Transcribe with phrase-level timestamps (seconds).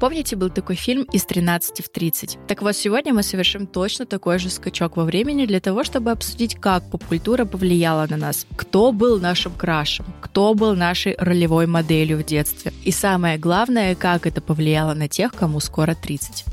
[0.00, 2.38] Помните, был такой фильм «Из 13 в 30»?
[2.46, 6.54] Так вот, сегодня мы совершим точно такой же скачок во времени для того, чтобы обсудить,
[6.54, 12.24] как поп-культура повлияла на нас, кто был нашим крашем, кто был нашей ролевой моделью в
[12.24, 16.44] детстве, и самое главное, как это повлияло на тех, кому скоро 30.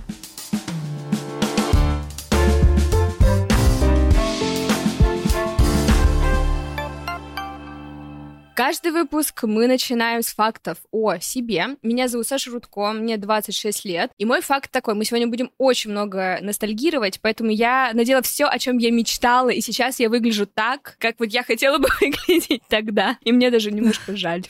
[8.56, 11.76] Каждый выпуск мы начинаем с фактов о себе.
[11.82, 14.12] Меня зовут Саша Рудко, мне 26 лет.
[14.18, 18.58] И мой факт такой, мы сегодня будем очень много ностальгировать, поэтому я надела все, о
[18.58, 23.18] чем я мечтала, и сейчас я выгляжу так, как вот я хотела бы выглядеть тогда.
[23.24, 24.46] И мне даже немножко жаль.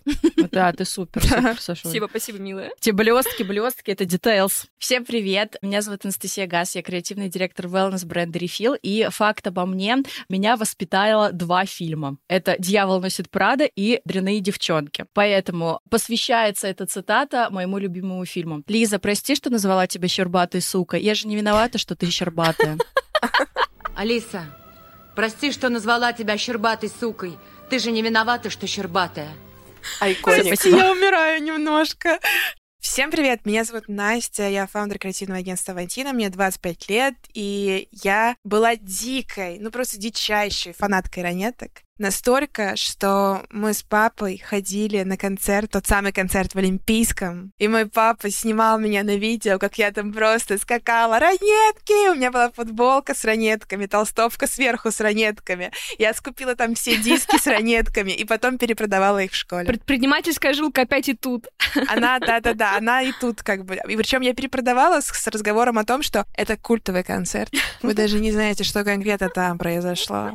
[0.51, 1.81] Да, ты супер, супер, Саша.
[1.81, 2.71] Спасибо, спасибо, милая.
[2.79, 4.67] Те блестки, блестки, это details.
[4.77, 9.65] Всем привет, меня зовут Анастасия Гас, я креативный директор wellness бренда Refill, и факт обо
[9.65, 9.97] мне,
[10.29, 12.17] меня воспитало два фильма.
[12.27, 15.05] Это «Дьявол носит Прада» и дряные девчонки.
[15.13, 18.63] Поэтому посвящается эта цитата моему любимому фильму.
[18.67, 21.01] Лиза, прости, что назвала тебя щербатой сукой.
[21.01, 22.77] Я же не виновата, что ты щербатая.
[23.95, 24.45] Алиса,
[25.15, 27.37] прости, что назвала тебя щербатой сукой.
[27.69, 29.31] Ты же не виновата, что щербатая.
[29.99, 30.61] Айконик.
[30.65, 32.19] Я умираю немножко.
[32.85, 38.35] Всем привет, меня зовут Настя, я фаундер креативного агентства Вантина, мне 25 лет, и я
[38.43, 41.71] была дикой, ну просто дичайшей фанаткой ранеток.
[41.97, 47.85] Настолько, что мы с папой ходили на концерт, тот самый концерт в Олимпийском, и мой
[47.85, 51.19] папа снимал меня на видео, как я там просто скакала.
[51.19, 52.11] Ранетки!
[52.11, 55.71] У меня была футболка с ранетками, толстовка сверху с ранетками.
[55.97, 59.65] Я скупила там все диски с ранетками, и потом перепродавала их в школе.
[59.65, 61.47] Предпринимательская жилка опять и тут.
[61.87, 63.79] Она, да-да-да, она и тут как бы.
[63.87, 67.53] И причем я перепродавала с, с разговором о том, что это культовый концерт.
[67.81, 70.31] Вы даже не знаете, что конкретно там произошло.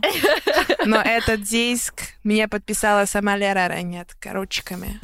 [0.86, 5.00] Но этот диск мне подписала сама Лера Ранетка ручками.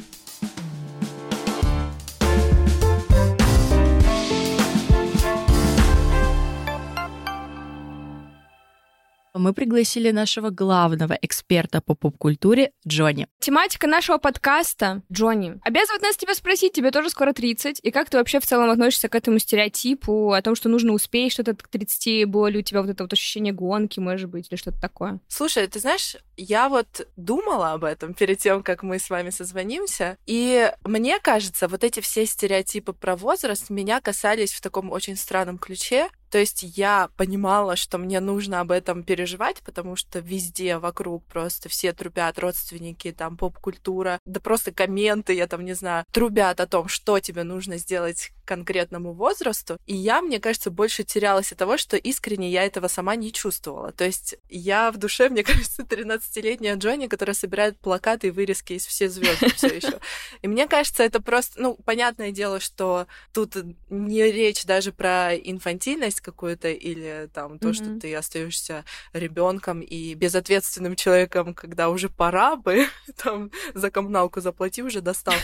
[9.38, 13.26] Мы пригласили нашего главного эксперта по поп-культуре Джонни.
[13.40, 18.18] Тематика нашего подкаста, Джонни, обязывает нас тебя спросить, тебе тоже скоро 30, и как ты
[18.18, 22.26] вообще в целом относишься к этому стереотипу, о том, что нужно успеть что-то к 30,
[22.28, 25.20] было ли у тебя вот это вот ощущение гонки, может быть, или что-то такое?
[25.28, 30.18] Слушай, ты знаешь, я вот думала об этом перед тем, как мы с вами созвонимся,
[30.26, 35.58] и мне кажется, вот эти все стереотипы про возраст меня касались в таком очень странном
[35.58, 41.24] ключе, то есть я понимала, что мне нужно об этом переживать, потому что везде вокруг
[41.24, 46.66] просто все трубят, родственники, там, поп-культура, да просто комменты, я там, не знаю, трубят о
[46.66, 49.78] том, что тебе нужно сделать к конкретному возрасту.
[49.86, 53.92] И я, мне кажется, больше терялась от того, что искренне я этого сама не чувствовала.
[53.92, 55.84] То есть я в душе, мне кажется,
[56.26, 60.00] 13-летняя Джонни, которая собирает плакаты и вырезки из все звезды все еще.
[60.42, 63.56] И мне кажется, это просто, ну, понятное дело, что тут
[63.88, 67.72] не речь даже про инфантильность, какую-то или там то, mm-hmm.
[67.72, 72.86] что ты остаешься ребенком и безответственным человеком, когда уже пора бы
[73.22, 75.34] там за коммуналку заплати, уже достал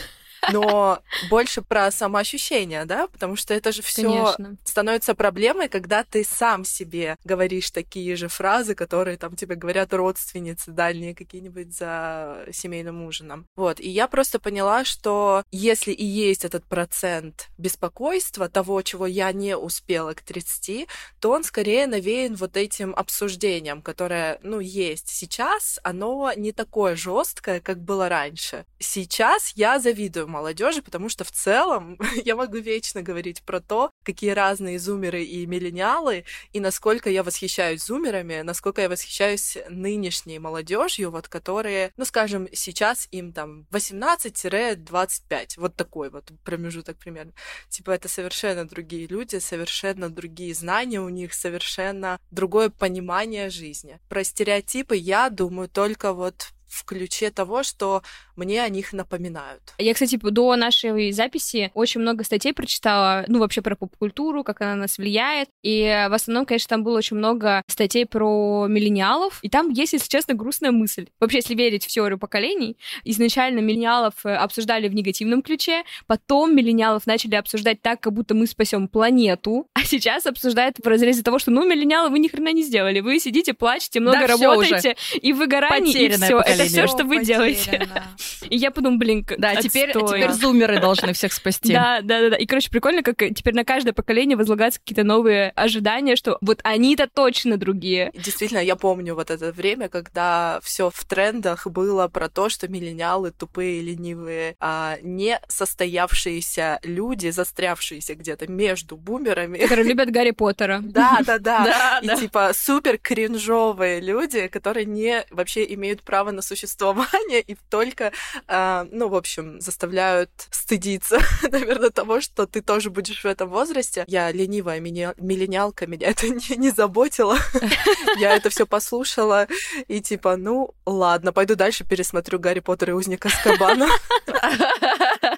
[0.50, 6.64] но больше про самоощущение, да, потому что это же все становится проблемой, когда ты сам
[6.64, 13.46] себе говоришь такие же фразы, которые там тебе говорят родственницы дальние какие-нибудь за семейным ужином.
[13.56, 19.32] Вот, и я просто поняла, что если и есть этот процент беспокойства, того, чего я
[19.32, 20.88] не успела к 30,
[21.20, 27.60] то он скорее навеян вот этим обсуждением, которое, ну, есть сейчас, оно не такое жесткое,
[27.60, 28.64] как было раньше.
[28.78, 34.30] Сейчас я завидую молодежи, потому что в целом я могу вечно говорить про то, какие
[34.30, 41.28] разные зумеры и миллениалы, и насколько я восхищаюсь зумерами, насколько я восхищаюсь нынешней молодежью, вот
[41.28, 47.32] которые, ну, скажем, сейчас им там 18-25, вот такой вот промежуток примерно.
[47.68, 54.00] Типа это совершенно другие люди, совершенно другие знания у них, совершенно другое понимание жизни.
[54.08, 58.02] Про стереотипы я думаю только вот в ключе того, что
[58.36, 59.62] мне о них напоминают.
[59.78, 64.74] Я, кстати, до нашей записи очень много статей прочитала, ну, вообще про поп-культуру, как она
[64.74, 65.48] на нас влияет.
[65.62, 69.38] И в основном, конечно, там было очень много статей про миллениалов.
[69.42, 71.08] И там есть, если честно, грустная мысль.
[71.20, 77.06] Вообще, если верить в теорию поколений, изначально миллениалов э, обсуждали в негативном ключе, потом миллениалов
[77.06, 81.50] начали обсуждать так, как будто мы спасем планету, а сейчас обсуждают в разрезе того, что,
[81.50, 83.00] ну, миллениалы вы ни хрена не сделали.
[83.00, 86.40] Вы сидите, плачете, много да, работаете, и выгорание, и все.
[86.62, 87.88] Это все, что вы делаете.
[88.48, 91.72] И я подумала, блин, да, теперь, теперь зумеры должны всех спасти.
[91.72, 92.36] Да, да, да.
[92.36, 97.08] И, короче, прикольно, как теперь на каждое поколение возлагаются какие-то новые ожидания, что вот они-то
[97.08, 98.10] точно другие.
[98.14, 103.30] Действительно, я помню вот это время, когда все в трендах было про то, что миллениалы
[103.30, 109.58] тупые, ленивые, а не состоявшиеся люди, застрявшиеся где-то между бумерами.
[109.58, 110.80] Которые любят Гарри Поттера.
[110.82, 112.00] Да, да, да.
[112.02, 118.12] И типа супер кринжовые люди, которые не вообще имеют право на существование и только,
[118.46, 121.18] а, ну, в общем, заставляют стыдиться,
[121.50, 124.04] наверное, того, что ты тоже будешь в этом возрасте.
[124.06, 127.38] Я ленивая миллениалка, меня это не, не заботило.
[128.18, 129.46] Я это все послушала
[129.88, 133.88] и типа, ну, ладно, пойду дальше пересмотрю Гарри Поттер и Узник Аскабана.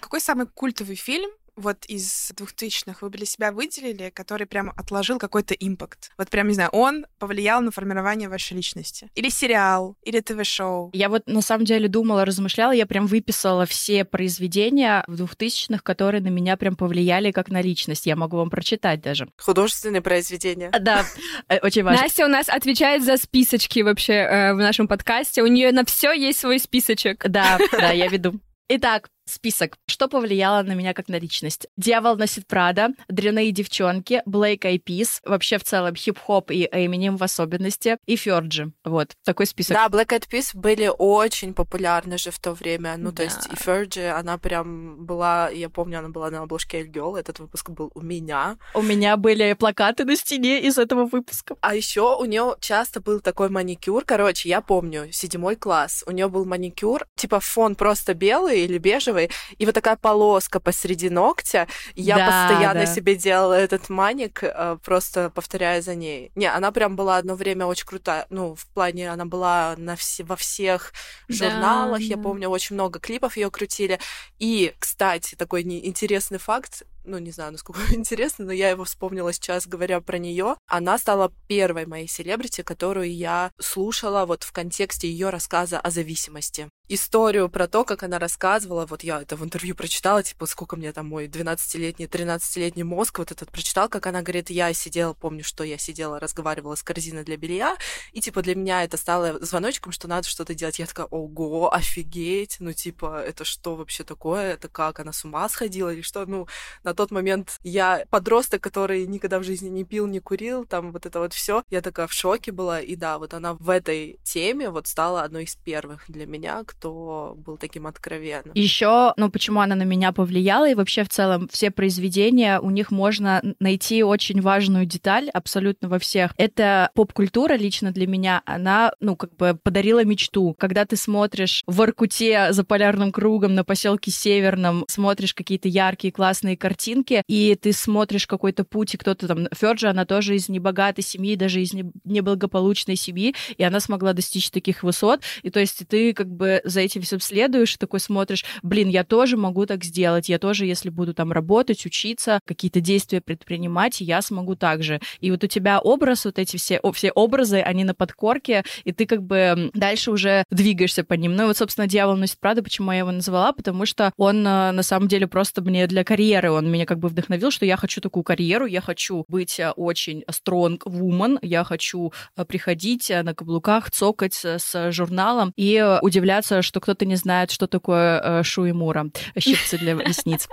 [0.01, 5.55] Какой самый культовый фильм вот из двухтысячных вы для себя выделили, который прям отложил какой-то
[5.55, 6.11] импакт?
[6.19, 9.11] Вот прям, не знаю, он повлиял на формирование вашей личности?
[9.15, 10.91] Или сериал, или ТВ-шоу?
[10.93, 16.21] Я вот на самом деле думала, размышляла, я прям выписала все произведения в двухтысячных, которые
[16.21, 18.07] на меня прям повлияли как на личность.
[18.07, 19.29] Я могу вам прочитать даже.
[19.39, 20.71] Художественные произведения.
[20.81, 21.05] Да,
[21.49, 22.03] э, очень важно.
[22.03, 25.43] Настя у нас отвечает за списочки вообще э, в нашем подкасте.
[25.43, 27.29] У нее на все есть свой списочек.
[27.29, 28.41] Да, да, я веду.
[28.69, 29.79] Итак, Список.
[29.87, 31.67] Что повлияло на меня как на личность?
[31.79, 37.97] «Дьявол носит Прада», «Дряные девчонки», «Блейк Айпис», вообще в целом хип-хоп и Эминем в особенности,
[38.05, 38.73] и Ферджи.
[38.85, 39.77] Вот, такой список.
[39.77, 42.97] Да, Black Eyed Peas были очень популярны же в то время.
[42.99, 43.17] Ну, да.
[43.17, 47.39] то есть и Ферджи, она прям была, я помню, она была на обложке Эльгел, этот
[47.39, 48.59] выпуск был у меня.
[48.75, 51.57] У меня были плакаты на стене из этого выпуска.
[51.63, 56.29] А еще у нее часто был такой маникюр, короче, я помню, седьмой класс, у нее
[56.29, 61.67] был маникюр, типа фон просто белый или бежевый, оранжевый, и вот такая полоска посреди ногтя.
[61.95, 62.87] Я да, постоянно да.
[62.87, 66.33] себе делала этот маник, э, просто повторяя за ней.
[66.35, 68.27] Не, она прям была одно время очень крутая.
[68.31, 70.93] Ну, в плане, она была на все, во всех
[71.29, 72.23] журналах, да, я да.
[72.23, 73.99] помню, очень много клипов ее крутили.
[74.39, 79.67] И, кстати, такой интересный факт, ну, не знаю, насколько интересно, но я его вспомнила сейчас,
[79.67, 80.57] говоря про нее.
[80.67, 86.69] Она стала первой моей селебрити, которую я слушала вот в контексте ее рассказа о зависимости
[86.89, 90.93] историю про то, как она рассказывала, вот я это в интервью прочитала, типа, сколько мне
[90.93, 95.65] там мой 12-летний, 13-летний мозг вот этот прочитал, как она говорит, я сидела, помню, что
[95.65, 97.77] я сидела, разговаривала с корзиной для белья,
[98.13, 100.79] и, типа, для меня это стало звоночком, что надо что-то делать.
[100.79, 105.49] Я такая, ого, офигеть, ну, типа, это что вообще такое, это как, она с ума
[105.49, 106.27] сходила или что?
[106.27, 106.47] Ну,
[106.83, 111.07] на тот момент я подросток, который никогда в жизни не пил, не курил, там вот
[111.07, 114.71] это вот все, я такая в шоке была, и да, вот она в этой теме
[114.71, 118.53] вот стала одной из первых для меня, кто был таким откровенным.
[118.55, 122.91] Еще, ну, почему она на меня повлияла, и вообще в целом все произведения, у них
[122.91, 126.33] можно найти очень важную деталь абсолютно во всех.
[126.37, 130.55] Это поп-культура лично для меня, она, ну, как бы подарила мечту.
[130.59, 136.57] Когда ты смотришь в Аркуте за полярным кругом на поселке Северном, смотришь какие-то яркие, классные
[136.85, 141.35] картинки, и ты смотришь какой-то путь, и кто-то там, Ферджи, она тоже из небогатой семьи,
[141.35, 141.73] даже из
[142.05, 146.81] неблагополучной семьи, и она смогла достичь таких высот, и то есть ты как бы за
[146.81, 151.15] этим всем следуешь, такой смотришь, блин, я тоже могу так сделать, я тоже, если буду
[151.15, 155.01] там работать, учиться, какие-то действия предпринимать, я смогу так же.
[155.21, 159.07] И вот у тебя образ, вот эти все, все образы, они на подкорке, и ты
[159.07, 161.35] как бы дальше уже двигаешься по ним.
[161.35, 164.73] Ну и вот, собственно, «Дьявол носит Прада», почему я его назвала, потому что он э,
[164.73, 168.01] на самом деле просто мне для карьеры, он меня как бы вдохновил, что я хочу
[168.01, 173.91] такую карьеру, я хочу быть э, очень strong woman, я хочу э, приходить на каблуках,
[173.91, 179.07] цокать с журналом и удивляться, что кто-то не знает, что такое э, шуимура,
[179.39, 180.49] щипцы для ресниц.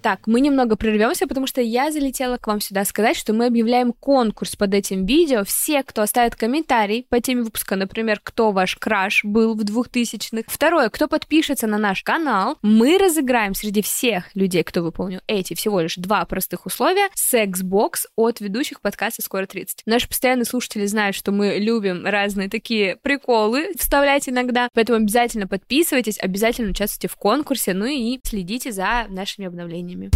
[0.00, 3.92] Так, мы немного прервемся, потому что я залетела к вам сюда сказать, что мы объявляем
[3.92, 5.44] конкурс под этим видео.
[5.44, 10.44] Все, кто оставит комментарий по теме выпуска, например, кто ваш краш был в 2000-х.
[10.46, 15.80] Второе, кто подпишется на наш канал, мы разыграем среди всех людей, кто выполнил эти всего
[15.80, 19.80] лишь два простых условия, секс-бокс от ведущих подкаста «Скоро 30».
[19.86, 26.18] Наши постоянные слушатели знают, что мы любим разные такие приколы вставлять иногда, поэтому обязательно подписывайтесь,
[26.20, 30.11] обязательно участвуйте в конкурсе, ну и следите за нашими обновлениями изменениями.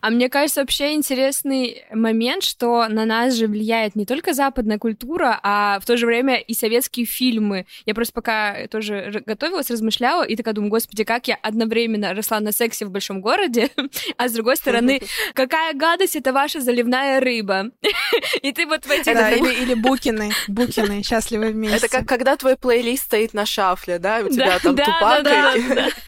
[0.00, 5.38] А мне кажется, вообще интересный момент, что на нас же влияет не только западная культура,
[5.42, 7.66] а в то же время и советские фильмы.
[7.86, 12.52] Я просто пока тоже готовилась, размышляла, и такая думаю, господи, как я одновременно росла на
[12.52, 13.70] сексе в большом городе,
[14.16, 15.00] а с другой стороны,
[15.34, 17.70] какая гадость, это ваша заливная рыба.
[18.42, 19.14] И ты вот в этих...
[19.14, 21.86] Да, или, или Букины, Букины, счастливы вместе.
[21.86, 25.26] Это как когда твой плейлист стоит на шафле, да, у тебя там Тупак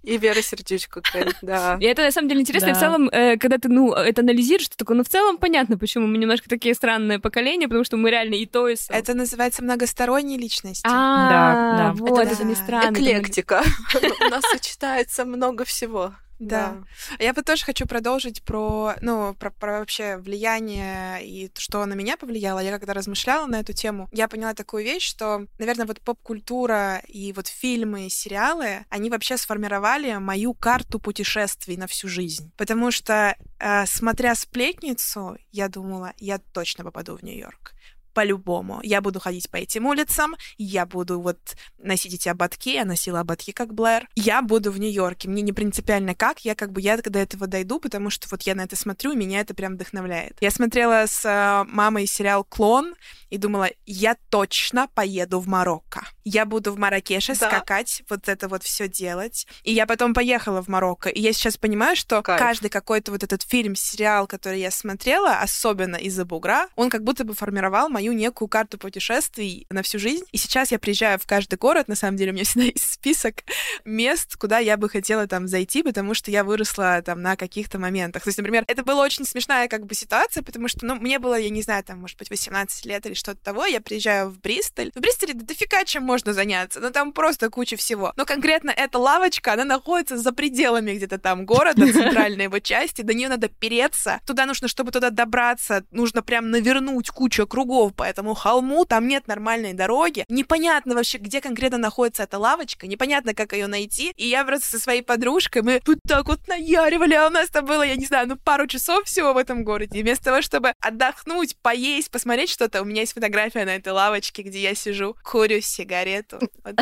[0.02, 1.02] и Вера Сердючка,
[1.42, 1.78] да.
[1.80, 4.66] И это на самом деле интересно, и в целом, э, когда ты ну, это анализируешь,
[4.66, 8.10] что такое, ну, в целом понятно, почему мы немножко такие странные поколения, потому что мы
[8.10, 8.92] реально и то, и сё.
[8.92, 10.87] Это называется многосторонние личности.
[10.87, 11.92] А, Да, да.
[11.94, 12.96] вот, Это это не странно.
[12.96, 13.62] Эклектика.
[14.26, 16.12] У нас сочетается много всего.
[16.40, 16.85] Да.
[17.18, 22.16] Я бы тоже хочу продолжить про, ну, про, про вообще влияние и что на меня
[22.16, 22.61] повлияло.
[22.61, 27.32] Я когда размышляла на эту тему, я поняла такую вещь, что, наверное, вот поп-культура и
[27.32, 32.50] вот фильмы сериалы, они вообще сформировали мою карту путешествий на всю жизнь.
[32.56, 37.75] Потому что, э, смотря «Сплетницу», я думала, я точно попаду в Нью-Йорк
[38.20, 38.80] по-любому.
[38.82, 41.38] Я буду ходить по этим улицам, я буду вот
[41.78, 44.06] носить эти ободки, я носила ободки как Блэр.
[44.14, 47.80] Я буду в Нью-Йорке, мне не принципиально как, я как бы, я до этого дойду,
[47.80, 50.36] потому что вот я на это смотрю, и меня это прям вдохновляет.
[50.42, 52.94] Я смотрела с э, мамой сериал «Клон»,
[53.30, 56.04] и думала, я точно поеду в Марокко.
[56.24, 57.48] Я буду в Маракеше Да.
[57.48, 59.46] скакать, вот это вот все делать.
[59.62, 61.08] И я потом поехала в Марокко.
[61.08, 62.38] И я сейчас понимаю, что Кайф.
[62.38, 67.24] каждый какой-то вот этот фильм, сериал, который я смотрела, особенно из-за бугра, он как будто
[67.24, 70.24] бы формировал мою некую карту путешествий на всю жизнь.
[70.32, 73.36] И сейчас я приезжаю в каждый город, на самом деле у меня всегда есть список
[73.84, 78.24] мест, куда я бы хотела там зайти, потому что я выросла там на каких-то моментах.
[78.24, 81.38] То есть, например, это была очень смешная как бы ситуация, потому что, ну, мне было,
[81.38, 84.90] я не знаю, там, может быть, 18 лет или что-то того, я приезжаю в Бристоль.
[84.94, 88.12] В Бристоле да дофига чем можно заняться, ну, там просто куча всего.
[88.16, 93.14] Но конкретно эта лавочка, она находится за пределами где-то там города, центральной его части, до
[93.14, 94.20] нее надо переться.
[94.26, 99.26] Туда нужно, чтобы туда добраться, нужно прям навернуть кучу кругов по этому холму, там нет
[99.26, 100.25] нормальной дороги.
[100.28, 104.12] Непонятно вообще, где конкретно находится эта лавочка, непонятно, как ее найти.
[104.16, 107.64] И я просто со своей подружкой, мы вот так вот наяривали, а у нас там
[107.64, 109.99] было, я не знаю, ну пару часов всего в этом городе.
[109.99, 114.42] И вместо того, чтобы отдохнуть, поесть, посмотреть что-то, у меня есть фотография на этой лавочке,
[114.42, 116.38] где я сижу, курю сигарету.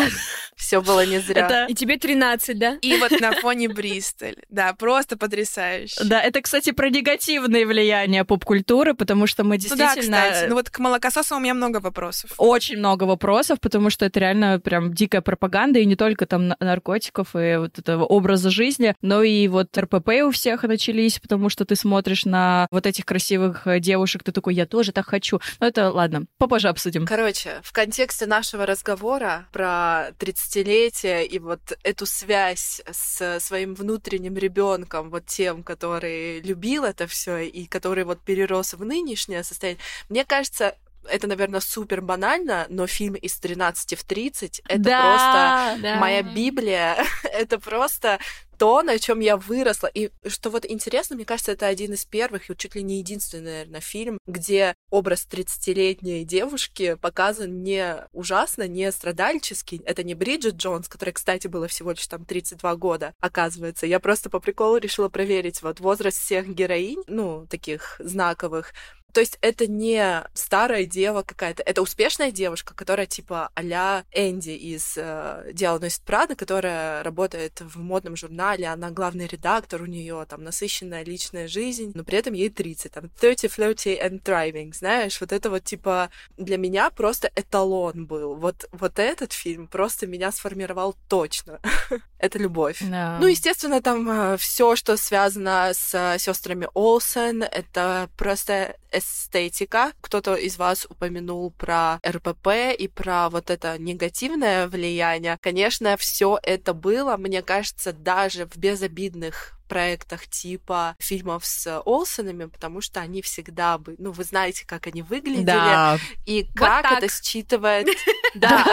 [0.56, 1.66] Все было не зря.
[1.68, 2.78] И тебе 13, да?
[2.82, 4.36] И вот на фоне Бристоль.
[4.48, 6.02] Да, просто потрясающе.
[6.04, 10.22] да, это, кстати, про негативное влияние поп-культуры, потому что мы Ну да, действительно...
[10.30, 10.48] кстати.
[10.48, 12.32] Ну вот к молокососам у меня много вопросов.
[12.38, 16.56] Очень много вопросов, потому что это реально прям дикая пропаганда, и не только там на-
[16.58, 21.64] наркотиков и вот этого образа жизни, но и вот РПП у всех начались, потому что
[21.64, 25.40] ты смотришь на вот этих красивых э, девушек, ты такой, я тоже так хочу.
[25.60, 27.06] Ну это ладно, попозже обсудим.
[27.06, 35.10] Короче, в контексте нашего разговора про 30-летие и вот эту связь с своим внутренним ребенком,
[35.10, 40.74] вот тем, который любил это все и который вот перерос в нынешнее состояние, мне кажется,
[41.10, 45.96] это, наверное, супер банально, но фильм из 13 в 30 это Да, просто да.
[46.00, 48.18] моя Библия, это просто
[48.58, 49.86] то, на чем я выросла.
[49.86, 53.52] И что вот интересно, мне кажется, это один из первых и чуть ли не единственный,
[53.52, 59.80] наверное, фильм, где образ 30-летней девушки показан не ужасно, не страдальчески.
[59.84, 63.86] Это не Бриджит Джонс, которая, кстати, было всего лишь там 32 года, оказывается.
[63.86, 68.72] Я просто по приколу решила проверить вот возраст всех героинь, ну, таких знаковых.
[69.12, 74.94] То есть это не старая дева какая-то, это успешная девушка, которая типа а Энди из
[74.96, 80.44] э, «Дьявол носит Прада», которая работает в модном журнале, она главный редактор, у нее там
[80.44, 85.32] насыщенная личная жизнь, но при этом ей 30, там 30, flirty and thriving, знаешь, вот
[85.32, 88.34] это вот типа для меня просто эталон был.
[88.34, 91.60] Вот, вот этот фильм просто меня сформировал точно.
[92.18, 92.78] это любовь.
[92.80, 93.18] Да.
[93.20, 99.92] Ну, естественно, там все, что связано с сестрами Олсен, это просто эстетика.
[100.00, 105.38] Кто-то из вас упомянул про РПП и про вот это негативное влияние.
[105.40, 112.80] Конечно, все это было, мне кажется, даже в безобидных проектах типа фильмов с Олсенами, потому
[112.80, 115.98] что они всегда бы, ну, вы знаете, как они выглядели, Да.
[116.26, 117.02] и как так.
[117.02, 117.86] это считывает...
[118.34, 118.64] Да.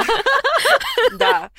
[1.14, 1.50] Да.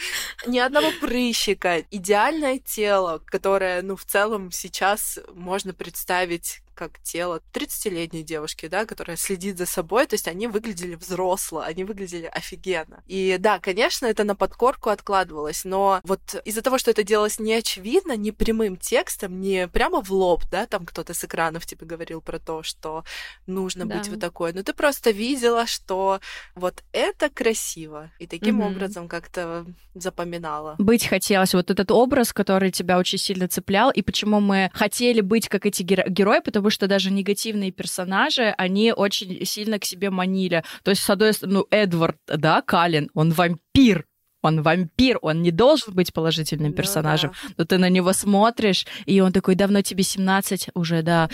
[0.46, 1.78] Ни одного прыщика.
[1.90, 9.16] Идеальное тело, которое, ну, в целом сейчас можно представить как тело 30-летней девушки, да, которая
[9.16, 13.02] следит за собой, то есть они выглядели взросло, они выглядели офигенно.
[13.06, 17.54] И да, конечно, это на подкорку откладывалось, но вот из-за того, что это делалось не
[17.54, 22.20] очевидно, не прямым текстом, не прямо в лоб, да, там кто-то с экранов тебе говорил
[22.20, 23.04] про то, что
[23.46, 24.10] нужно быть Да.
[24.10, 26.20] вот такой, но ты просто видела, что
[26.54, 28.66] вот это красиво, и таким Мгм.
[28.66, 30.76] образом как-то запоминала.
[30.78, 35.48] Быть хотелось вот этот образ, который тебя очень сильно цеплял, и почему мы хотели быть
[35.48, 40.64] как эти геро- герои, потому что даже негативные персонажи, они очень сильно к себе манили.
[40.82, 44.06] То есть, с одной стороны, ну, Эдвард, да, Калин, он вампир,
[44.42, 47.32] он вампир, он не должен быть положительным Ну персонажем.
[47.48, 47.54] да.
[47.58, 51.28] Но ты на него смотришь, и он такой, давно тебе 17 уже, да.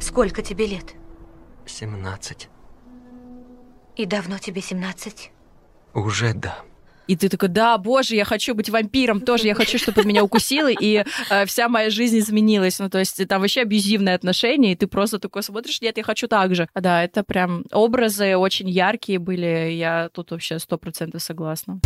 [0.00, 0.94] Сколько тебе лет?
[1.66, 2.48] 17.
[3.96, 5.30] И давно тебе 17?
[5.94, 6.58] Уже да.
[7.10, 10.70] И ты такой, да, боже, я хочу быть вампиром тоже, я хочу, чтобы меня укусило,
[10.70, 12.78] и э, вся моя жизнь изменилась.
[12.78, 16.28] Ну, то есть там вообще абьюзивные отношения, и ты просто такой смотришь, нет, я хочу
[16.28, 16.68] так же.
[16.72, 21.80] Да, это прям образы очень яркие были, я тут вообще сто процентов согласна.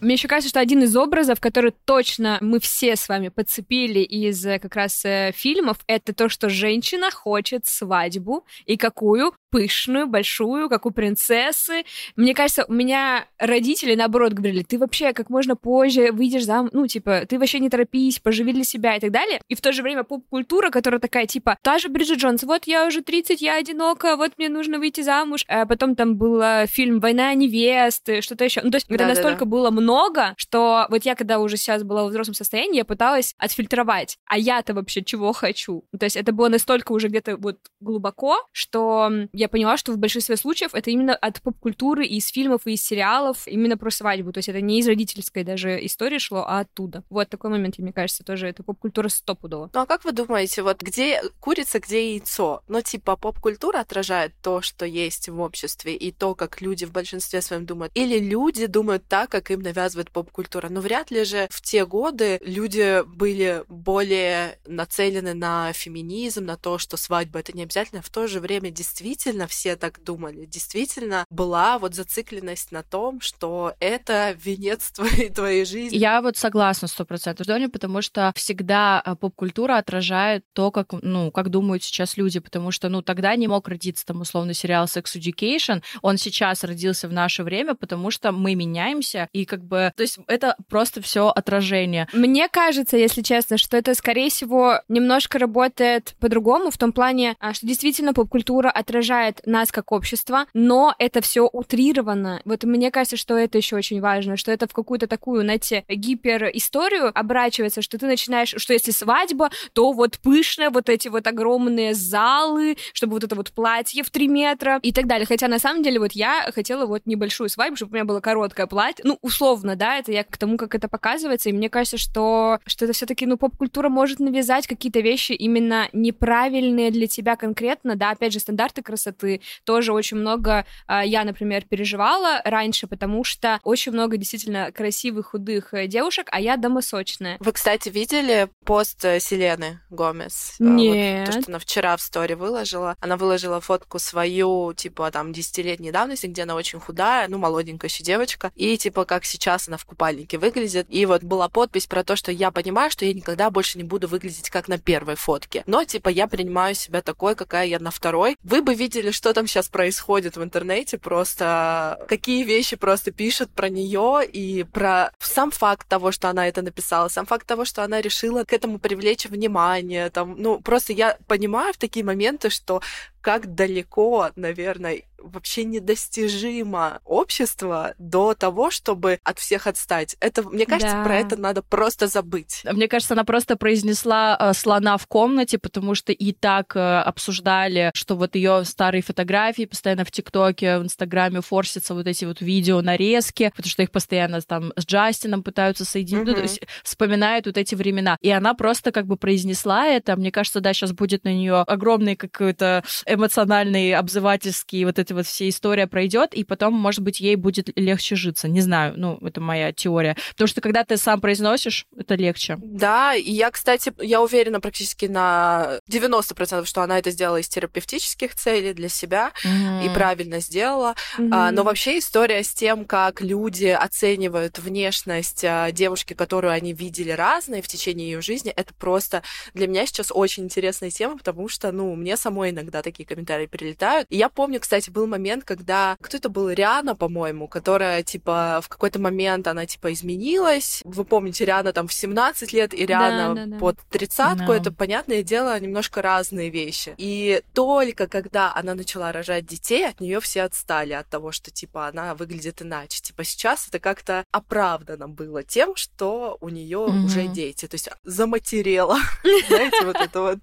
[0.00, 4.44] Мне еще кажется, что один из образов, который точно мы все с вами подцепили из
[4.46, 8.44] э, как раз э, фильмов, это то, что женщина хочет свадьбу.
[8.64, 9.34] И какую?
[9.50, 11.84] Пышную, большую, как у принцессы.
[12.16, 16.86] Мне кажется, у меня родители, наоборот, говорили, ты вообще как можно позже выйдешь замуж, ну,
[16.86, 19.40] типа, ты вообще не торопись, поживи для себя и так далее.
[19.48, 22.86] И в то же время поп-культура, которая такая, типа, та же Бриджит Джонс, вот я
[22.86, 25.44] уже 30, я одинока, вот мне нужно выйти замуж.
[25.48, 28.60] А потом там был э, фильм «Война невесты», что-то еще.
[28.62, 29.50] Ну, то есть, это да, настолько да.
[29.50, 33.34] было много много, что вот я, когда уже сейчас была в взрослом состоянии, я пыталась
[33.38, 35.84] отфильтровать, а я-то вообще чего хочу.
[35.98, 40.36] То есть это было настолько уже где-то вот глубоко, что я поняла, что в большинстве
[40.36, 44.32] случаев это именно от поп-культуры, из фильмов, и из сериалов, именно про свадьбу.
[44.32, 47.02] То есть это не из родительской даже истории шло, а оттуда.
[47.10, 49.70] Вот такой момент, мне кажется, тоже это поп-культура стопудово.
[49.74, 52.62] Ну а как вы думаете, вот где курица, где яйцо?
[52.68, 57.42] Ну типа поп-культура отражает то, что есть в обществе, и то, как люди в большинстве
[57.42, 57.92] своем думают.
[57.96, 60.68] Или люди думают так, как им навязывают навязывает поп-культура.
[60.68, 66.78] Но вряд ли же в те годы люди были более нацелены на феминизм, на то,
[66.78, 68.02] что свадьба это не обязательно.
[68.02, 70.44] В то же время действительно все так думали.
[70.44, 75.96] Действительно была вот зацикленность на том, что это венец твоей, твоей жизни.
[75.96, 80.92] Я вот согласна сто процентов с Доней, потому что всегда а, поп-культура отражает то, как,
[80.92, 84.84] ну, как думают сейчас люди, потому что, ну, тогда не мог родиться там условно сериал
[84.84, 89.92] Sex Education, он сейчас родился в наше время, потому что мы меняемся, и как бы,
[89.96, 92.08] то есть это просто все отражение.
[92.12, 97.54] Мне кажется, если честно, что это, скорее всего, немножко работает по-другому, в том плане, а,
[97.54, 102.42] что действительно поп-культура отражает нас как общество, но это все утрировано.
[102.44, 107.10] Вот мне кажется, что это еще очень важно, что это в какую-то такую, знаете, гиперисторию
[107.18, 112.76] оборачивается, что ты начинаешь, что если свадьба, то вот пышная, вот эти вот огромные залы,
[112.92, 115.26] чтобы вот это вот платье в три метра и так далее.
[115.26, 118.66] Хотя на самом деле вот я хотела вот небольшую свадьбу, чтобы у меня было короткое
[118.66, 121.98] платье, ну, условно условно, да, это я к тому, как это показывается, и мне кажется,
[121.98, 127.36] что, что это все таки ну, поп-культура может навязать какие-то вещи именно неправильные для тебя
[127.36, 133.24] конкретно, да, опять же, стандарты красоты тоже очень много э, я, например, переживала раньше, потому
[133.24, 137.36] что очень много действительно красивых, худых э, девушек, а я домосочная.
[137.40, 140.56] Вы, кстати, видели пост э, Селены Гомес?
[140.58, 141.26] Нет.
[141.28, 142.96] Вот, то, что она вчера в стори выложила.
[143.00, 148.02] Она выложила фотку свою, типа, там, десятилетней давности, где она очень худая, ну, молоденькая еще
[148.02, 150.86] девочка, и, типа, как сейчас сейчас она в купальнике выглядит.
[150.88, 154.06] И вот была подпись про то, что я понимаю, что я никогда больше не буду
[154.06, 155.62] выглядеть как на первой фотке.
[155.66, 158.36] Но, типа, я принимаю себя такой, какая я на второй.
[158.42, 163.68] Вы бы видели, что там сейчас происходит в интернете, просто какие вещи просто пишут про
[163.68, 168.00] нее и про сам факт того, что она это написала, сам факт того, что она
[168.00, 170.10] решила к этому привлечь внимание.
[170.10, 172.82] Там, ну, просто я понимаю в такие моменты, что
[173.20, 180.16] как далеко, наверное, вообще недостижимо общество до того, чтобы от всех отстать.
[180.20, 181.04] Это, мне кажется, да.
[181.04, 182.62] про это надо просто забыть.
[182.64, 187.90] Мне кажется, она просто произнесла э, слона в комнате, потому что и так э, обсуждали,
[187.94, 192.80] что вот ее старые фотографии постоянно в ТикТоке, в Инстаграме форсятся вот эти вот видео
[192.80, 196.30] нарезки, потому что их постоянно там с Джастином пытаются соединить, mm-hmm.
[196.30, 198.16] ну, то есть вспоминают вот эти времена.
[198.20, 200.16] И она просто как бы произнесла это.
[200.16, 205.48] Мне кажется, да, сейчас будет на нее огромный какой-то эмоциональный, обзывательский вот эта вот вся
[205.48, 208.48] история пройдет, и потом, может быть, ей будет легче житься.
[208.48, 210.16] Не знаю, ну, это моя теория.
[210.30, 212.56] Потому что когда ты сам произносишь, это легче.
[212.60, 218.34] Да, и я, кстати, я уверена практически на 90%, что она это сделала из терапевтических
[218.34, 219.86] целей для себя mm-hmm.
[219.86, 220.94] и правильно сделала.
[221.18, 221.28] Mm-hmm.
[221.32, 227.10] А, но вообще история с тем, как люди оценивают внешность а, девушки, которую они видели
[227.10, 229.22] разной в течение ее жизни, это просто
[229.54, 233.46] для меня сейчас очень интересная тема, потому что, ну, мне самой иногда такие такие комментарии
[233.46, 234.06] прилетают.
[234.10, 238.68] И я помню, кстати, был момент, когда кто это был, Риана, по-моему, которая, типа, в
[238.68, 240.82] какой-то момент она, типа, изменилась.
[240.84, 243.58] Вы помните, Риана там в 17 лет и Риана да, да, да.
[243.58, 244.52] под тридцатку.
[244.52, 244.56] No.
[244.56, 246.94] Это, понятное дело, немножко разные вещи.
[246.98, 251.88] И только когда она начала рожать детей, от нее все отстали от того, что, типа,
[251.88, 253.00] она выглядит иначе.
[253.00, 257.04] Типа, сейчас это как-то оправдано было тем, что у нее mm-hmm.
[257.04, 257.66] уже дети.
[257.66, 258.98] То есть заматерела.
[259.48, 260.38] Знаете, вот это вот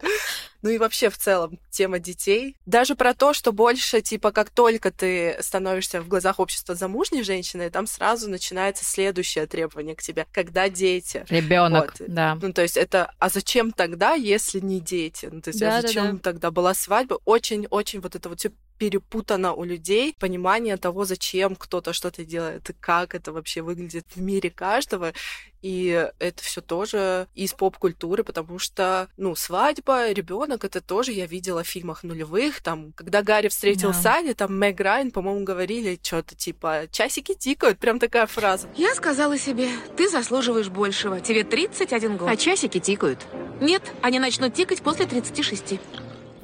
[0.61, 2.55] ну и вообще в целом тема детей.
[2.65, 7.69] Даже про то, что больше, типа, как только ты становишься в глазах общества замужней женщиной,
[7.69, 10.25] там сразу начинается следующее требование к тебе.
[10.31, 11.25] Когда дети?
[11.29, 12.09] Ребенок, вот.
[12.09, 12.37] да.
[12.41, 15.29] Ну, то есть это, а зачем тогда, если не дети?
[15.31, 16.19] Ну, то есть, а да, а зачем да, да.
[16.19, 17.19] тогда была свадьба?
[17.25, 22.73] Очень-очень вот это вот все перепутано у людей понимание того, зачем кто-то что-то делает, и
[22.73, 25.13] как это вообще выглядит в мире каждого.
[25.61, 31.63] И это все тоже из поп-культуры, потому что, ну, свадьба, ребенок, это тоже я видела
[31.63, 32.61] в фильмах нулевых.
[32.61, 34.01] Там, когда Гарри встретил да.
[34.01, 38.69] Салли, там Мэг Райан, по-моему, говорили что-то типа «часики тикают», прям такая фраза.
[38.75, 41.19] Я сказала себе, ты заслуживаешь большего.
[41.21, 42.29] Тебе 31 год.
[42.29, 43.25] А часики тикают?
[43.59, 45.79] Нет, они начнут тикать после 36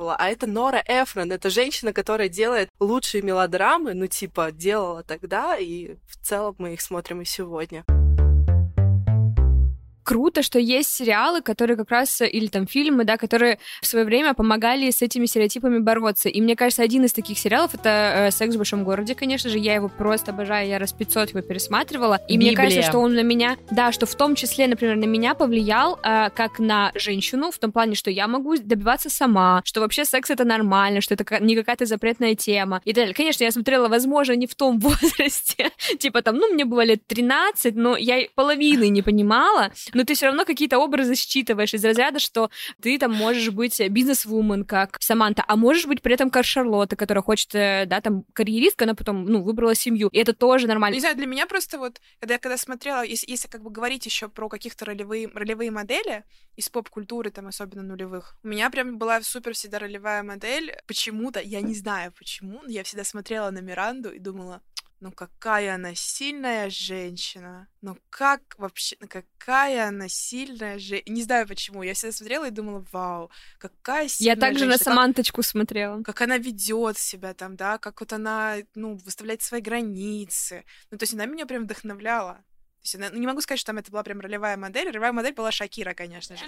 [0.03, 0.15] была.
[0.17, 1.31] А это Нора Эфрон.
[1.31, 6.81] Это женщина, которая делает лучшие мелодрамы, ну, типа, делала тогда, и в целом мы их
[6.81, 7.85] смотрим и сегодня
[10.03, 14.33] круто, что есть сериалы, которые как раз, или там фильмы, да, которые в свое время
[14.33, 16.29] помогали с этими стереотипами бороться.
[16.29, 19.57] И мне кажется, один из таких сериалов— это э, «Секс в большом городе», конечно же.
[19.57, 22.19] Я его просто обожаю, я раз 500 его пересматривала.
[22.27, 22.49] И Библия.
[22.49, 25.99] мне кажется, что он на меня, да, что в том числе, например, на меня повлиял
[26.03, 30.29] э, как на женщину, в том плане, что я могу добиваться сама, что вообще секс—
[30.31, 33.13] это нормально, что это не какая-то запретная тема и так далее.
[33.13, 37.75] Конечно, я смотрела, возможно, не в том возрасте, типа там, ну, мне было лет 13,
[37.75, 42.49] но я половины не понимала, но ты все равно какие-то образы считываешь из разряда, что
[42.81, 47.21] ты там можешь быть бизнес-вумен, как Саманта, а можешь быть при этом как Шарлотта, которая
[47.23, 50.95] хочет, э, да, там, карьеристка, она потом, ну, выбрала семью, и это тоже нормально.
[50.95, 54.05] Не знаю, для меня просто вот, когда я когда смотрела, если, если как бы говорить
[54.05, 56.23] еще про каких-то ролевые, ролевые модели
[56.55, 61.61] из поп-культуры, там, особенно нулевых, у меня прям была супер всегда ролевая модель, почему-то, я
[61.61, 64.61] не знаю почему, но я всегда смотрела на Миранду и думала,
[65.03, 67.67] ну какая она сильная женщина.
[67.81, 71.13] Ну как вообще, ну какая она сильная женщина.
[71.13, 71.83] Не знаю почему.
[71.83, 74.77] Я всегда смотрела и думала, вау, какая сильная Я также женщина.
[74.77, 76.01] на Саманточку как, смотрела.
[76.03, 80.63] Как она ведет себя там, да, как вот она, ну, выставляет свои границы.
[80.89, 82.35] Ну, то есть она меня прям вдохновляла.
[82.35, 84.87] То есть, она, ну, не могу сказать, что там это была прям ролевая модель.
[84.87, 86.45] Ролевая модель была Шакира, конечно же.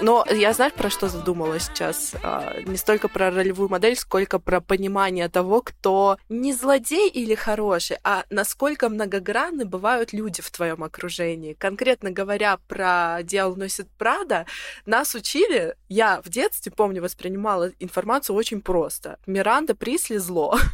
[0.00, 2.14] Но я, знаешь, про что задумалась сейчас?
[2.22, 7.98] А, не столько про ролевую модель, сколько про понимание того, кто не злодей или хороший,
[8.02, 11.52] а насколько многогранны бывают люди в твоем окружении.
[11.52, 14.46] Конкретно говоря про «Дьявол носит Прада»,
[14.86, 19.18] нас учили, я в детстве, помню, воспринимала информацию очень просто.
[19.26, 20.58] Миранда Присли зло.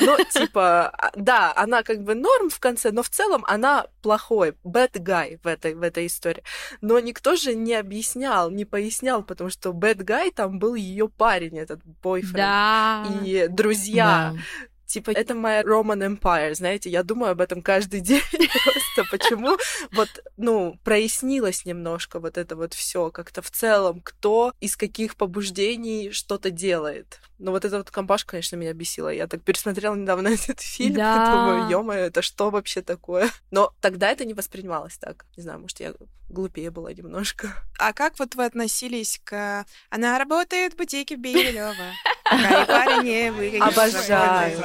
[0.00, 4.54] Ну, типа, а, да, она как бы норм в конце, но в целом она плохой,
[4.64, 6.42] bad guy в этой, в этой истории.
[6.80, 11.08] Но никто же не объяснял, объяснял, не пояснял, потому что Bad Guy там был ее
[11.08, 12.36] парень, этот бойфренд.
[12.36, 13.06] Да.
[13.24, 14.32] И друзья.
[14.34, 14.40] Да.
[14.86, 19.04] Типа, это моя Roman Empire, знаете, я думаю об этом каждый день просто.
[19.10, 19.56] Почему
[19.92, 26.10] вот, ну, прояснилось немножко вот это вот все как-то в целом, кто из каких побуждений
[26.12, 27.20] что-то делает.
[27.38, 29.08] Ну, вот эта вот компашка, конечно, меня бесила.
[29.08, 31.26] Я так пересмотрела недавно этот фильм, да.
[31.26, 33.30] думаю, ё это что вообще такое?
[33.50, 35.26] Но тогда это не воспринималось так.
[35.36, 35.94] Не знаю, может, я
[36.28, 37.52] глупее была немножко.
[37.78, 39.64] А как вот вы относились к...
[39.90, 41.92] Она работает в бутике Бирюлева.
[43.60, 44.60] Обожаю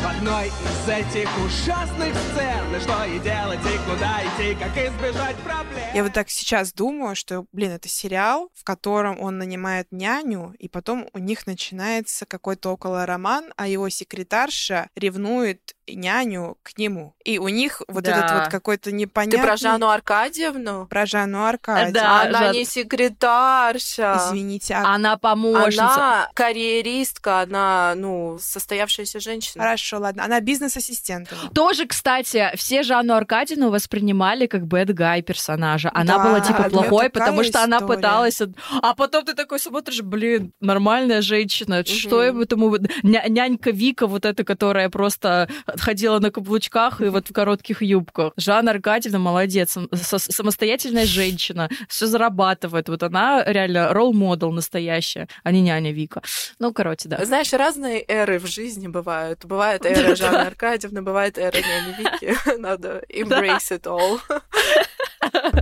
[0.00, 2.80] в одной из этих ужасных сцен.
[2.80, 5.84] Что и делать, и куда идти, как избежать проблем?
[5.94, 10.68] Я вот так сейчас думаю, что, блин, это сериал, в котором он нанимает няню, и
[10.68, 17.14] потом у них начинается какой-то около роман, а его секретарша ревнует няню к нему.
[17.24, 18.16] И у них вот да.
[18.16, 19.38] этот вот какой-то непонятный...
[19.38, 20.86] Ты про Жанну Аркадьевну?
[20.86, 21.92] Про Жанну Аркадьевну.
[21.92, 22.52] Да, она Жан...
[22.52, 24.16] не секретарша.
[24.18, 24.74] Извините.
[24.74, 24.94] А...
[24.94, 25.84] Она помощница.
[25.84, 29.64] Она карьеристка, она, ну, состоявшаяся женщина.
[29.64, 30.24] Хорошо, ладно.
[30.24, 31.32] Она бизнес-ассистент.
[31.54, 35.90] Тоже, кстати, все Жанну Аркадьевну воспринимали как бэд гай персонажа.
[35.94, 37.64] Она да, была типа плохой, потому что история.
[37.64, 38.40] она пыталась...
[38.82, 41.80] А потом ты такой смотришь, блин, нормальная женщина.
[41.80, 41.88] Угу.
[41.88, 42.76] Что этому...
[43.02, 45.48] Нянька Вика вот эта, которая просто
[45.80, 48.32] ходила на каблучках и вот в коротких юбках.
[48.36, 52.88] Жанна Аркадьевна молодец, самостоятельная женщина, все зарабатывает.
[52.88, 56.22] Вот она реально ролл-модел настоящая, а не няня Вика.
[56.58, 57.24] Ну, короче, да.
[57.24, 59.44] Знаешь, разные эры в жизни бывают.
[59.44, 62.58] Бывает эра Жанны Аркадьевны, бывает эра няни Вики.
[62.58, 64.20] Надо embrace it all.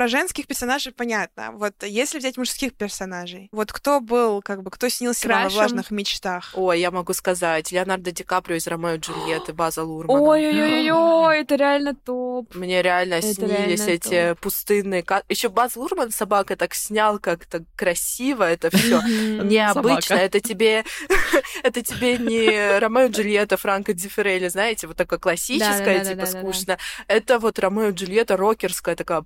[0.00, 1.52] про женских персонажей понятно.
[1.52, 5.42] Вот если взять мужских персонажей, вот кто был, как бы, кто снился Крашем.
[5.42, 6.52] вам во влажных мечтах?
[6.54, 10.18] Ой, я могу сказать, Леонардо Ди Каприо из Ромео и Джульетты, База Лурмана.
[10.18, 12.54] Ой-ой-ой, это реально топ.
[12.54, 14.40] Мне реально это снились реально эти топ.
[14.40, 15.04] пустынные...
[15.28, 20.14] Еще Баз Лурман собака так снял как-то красиво это все необычно.
[20.14, 20.82] Это тебе...
[21.62, 26.78] Это тебе не Ромео и Джульетта Франко Дифферелли, знаете, вот такая классическая, типа, скучно.
[27.06, 29.18] Это вот Ромео и Джульетта рокерская, такая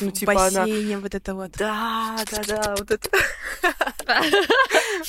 [0.00, 0.60] панк Ну, в типа она...
[0.64, 1.52] бассейне, вот это вот.
[1.52, 3.08] Да, да, да, вот это...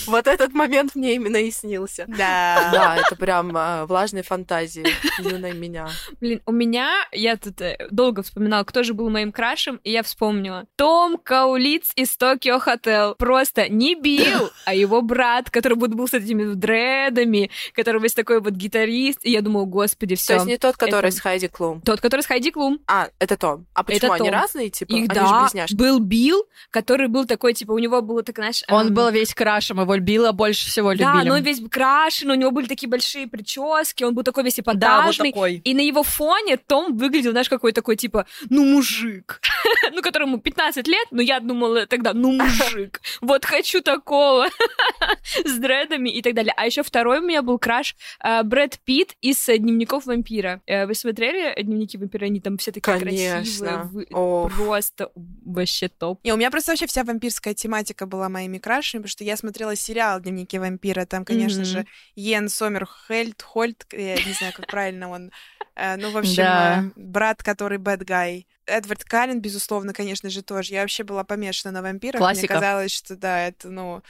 [0.05, 2.05] Вот этот момент мне именно и снился.
[2.07, 2.69] Да.
[2.71, 4.85] Да, это прям а, влажные фантазии
[5.19, 5.89] юной меня.
[6.19, 10.03] Блин, у меня, я тут э, долго вспоминала, кто же был моим крашем, и я
[10.03, 10.65] вспомнила.
[10.75, 13.15] Том Каулиц из Токио Хотел.
[13.15, 18.39] Просто не Билл, а его брат, который вот был с этими дредами, который весь такой
[18.39, 19.19] вот гитарист.
[19.23, 20.33] И я думала, господи, То все.
[20.35, 21.81] есть не тот, который с Хайди Клум.
[21.81, 22.79] Тот, который с Хайди Клум.
[22.87, 23.65] А, это Том.
[23.73, 24.91] А почему они разные, типа?
[24.91, 25.75] Их, они же да, близняшки.
[25.75, 28.63] был Билл, который был такой, типа, у него было, так, знаешь...
[28.69, 31.05] Он эм, был весь крашем, его Билла больше всего любили.
[31.05, 34.55] Да, но он весь крашен, у него были такие большие прически, он был такой весь
[34.55, 35.31] Да, вот эпатажный.
[35.31, 35.55] такой.
[35.63, 39.41] И на его фоне Том выглядел, знаешь, какой такой, типа, ну, мужик.
[39.93, 43.01] ну, которому 15 лет, но я думала тогда, ну, мужик.
[43.21, 44.47] Вот хочу такого.
[45.45, 46.53] С дредами и так далее.
[46.57, 50.61] А еще второй у меня был краш э, Брэд Питт из э, «Дневников вампира».
[50.65, 52.25] Э, Вы смотрели «Дневники вампира»?
[52.25, 53.31] Они там все такие красивые.
[53.31, 53.89] Конечно.
[53.91, 54.51] вы- Ох.
[54.65, 56.19] Просто вообще топ.
[56.23, 59.75] И у меня просто вообще вся вампирская тематика была моими крашами, потому что я смотрела
[59.75, 61.05] сериал «Дневники вампира».
[61.05, 61.65] Там, конечно Мгм.
[61.65, 65.31] же, Йен Сомерхельд, Хольд, я не знаю, как правильно он.
[65.75, 66.79] Э, Ну, в общем, Да.
[66.79, 68.45] э, брат, который guy.
[68.65, 70.73] Эдвард Каллен, безусловно, конечно же, тоже.
[70.73, 72.19] Я вообще была помешана на вампирах.
[72.19, 72.53] Классика.
[72.53, 74.01] Мне казалось, что да, это, ну...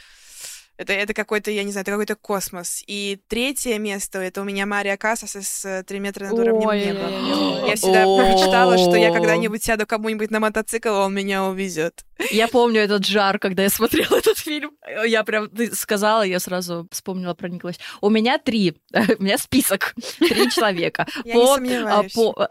[0.78, 2.84] Это, это какой-то, я не знаю, это какой-то космос.
[2.88, 6.86] И третье место, это у меня Мария Кассас из э, «Три метра над уровнем Ой,
[6.86, 7.68] неба».
[7.68, 8.24] Я всегда О.
[8.24, 12.04] мечтала, что я когда-нибудь сяду кому-нибудь на мотоцикл, и он меня увезет.
[12.30, 14.72] Я помню этот жар, когда я смотрела этот фильм.
[15.06, 17.80] Я прям, ты сказала, я сразу вспомнила, прониклась.
[18.02, 21.08] У меня три, у меня список, три человека.
[21.26, 22.14] Я не сомневаюсь.
[22.14, 22.48] по,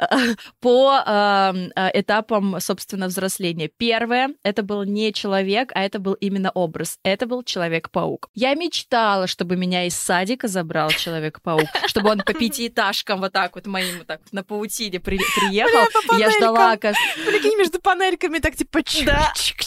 [0.60, 3.68] по эм, э, этапам, собственно, взросления.
[3.68, 6.98] Первое, это был не человек, а это был именно образ.
[7.02, 8.28] Это был Человек-паук.
[8.34, 13.66] Я мечтала, чтобы меня из садика забрал Человек-паук, чтобы он по пятиэтажкам вот так вот
[13.66, 15.86] моим вот так вот на паутине при- приехал.
[16.06, 16.76] по Я ждала.
[16.76, 19.59] Прикинь, между панельками так типа чик,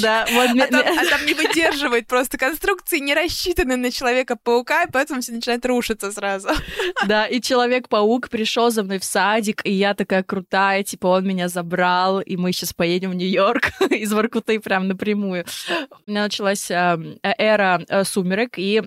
[0.00, 0.26] Да.
[0.30, 5.20] вот А там, а там не выдерживает просто конструкции, не рассчитаны на Человека-паука, и поэтому
[5.20, 6.48] все начинает рушиться сразу.
[7.06, 11.48] Да, и Человек-паук пришел за мной в садик, и я такая крутая, типа он меня
[11.48, 15.44] забрал, и мы сейчас поедем в Нью-Йорк из Воркуты прям напрямую.
[16.06, 18.82] У меня началась э, эра э, сумерек, и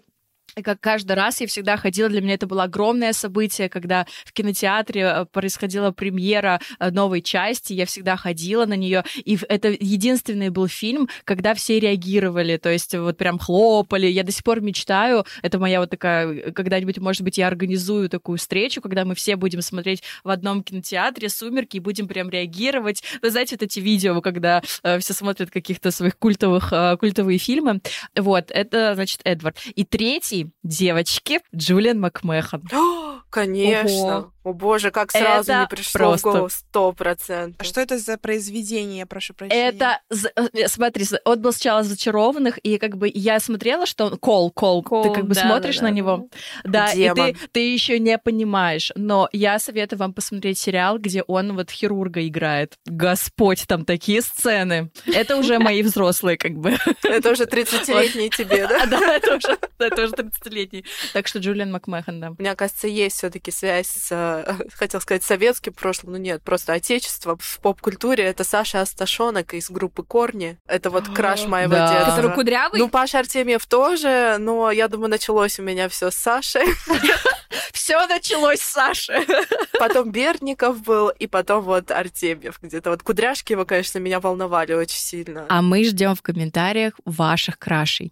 [0.56, 4.34] и как каждый раз я всегда ходила, для меня это было огромное событие, когда в
[4.34, 10.50] кинотеатре э, происходила премьера э, новой части, я всегда ходила на нее, и это единственный
[10.50, 14.08] был фильм, когда все реагировали, то есть вот прям хлопали.
[14.08, 18.10] Я до сих пор мечтаю, это моя вот такая, э, когда-нибудь, может быть, я организую
[18.10, 23.04] такую встречу, когда мы все будем смотреть в одном кинотеатре «Сумерки» и будем прям реагировать.
[23.22, 27.82] Вы знаете, вот эти видео, когда все смотрят каких-то своих культовых, культовые фильмы.
[28.16, 29.58] Вот, это, значит, Эдвард.
[29.76, 32.64] И третий, девочки, Джулиан Макмехан.
[33.34, 34.18] Конечно.
[34.20, 34.30] Ого.
[34.44, 36.28] О боже, как сразу Это не пришло просто.
[36.30, 37.66] в голову сто А процентов.
[37.66, 39.70] что это за произведение, прошу прощения?
[39.70, 44.18] Это, з- э, смотри, он был сначала зачарованных, и как бы я смотрела, что он
[44.18, 46.28] Кол, Кол, ты Кол, как бы да, смотришь да, на да, него,
[46.66, 47.16] да, и Демон.
[47.16, 52.28] ты, ты еще не понимаешь, но я советую вам посмотреть сериал, где он вот хирурга
[52.28, 52.74] играет.
[52.86, 54.92] Господь, там такие сцены.
[55.06, 56.76] Это уже мои взрослые, как бы.
[57.04, 58.84] Это уже 30-летний тебе, да?
[58.84, 60.84] А, Да, это уже, это уже 30-летний.
[61.14, 62.32] Так что Джулиан Макмехан, да.
[62.38, 67.38] Мне кажется, есть все-таки связь с, э, хотел сказать, советским прошлым, но нет, просто отечество.
[67.40, 70.58] В поп-культуре это Саша Асташонок из группы Корни.
[70.68, 71.88] Это вот краш моего Да.
[71.90, 72.10] детства.
[72.18, 72.80] Который кудрявый?
[72.80, 76.66] Ну, Паша Артемьев тоже, но я думаю, началось у меня все с Сашей.
[77.72, 79.26] Все началось с Саши.
[79.80, 82.90] Потом Берников был, и потом вот Артемьев где-то.
[82.90, 85.46] Вот кудряшки его, конечно, меня волновали очень сильно.
[85.50, 88.12] А мы ждем в комментариях ваших крашей.